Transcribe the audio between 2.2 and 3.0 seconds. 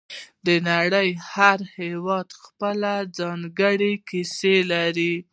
خپله